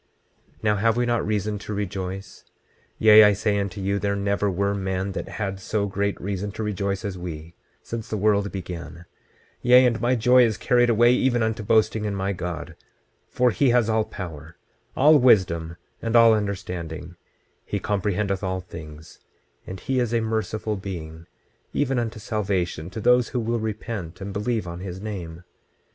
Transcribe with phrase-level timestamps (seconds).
[0.63, 2.43] 26:35 Now have we not reason to rejoice?
[2.97, 6.63] Yea, I say unto you, there never were men that had so great reason to
[6.63, 9.05] rejoice as we, since the world began;
[9.61, 12.75] yea, and my joy is carried away, even unto boasting in my God;
[13.29, 14.57] for he has all power,
[14.97, 17.15] all wisdom, and all understanding;
[17.63, 19.19] he comprehendeth all things,
[19.67, 21.27] and he is a merciful Being,
[21.73, 25.43] even unto salvation, to those who will repent and believe on his name.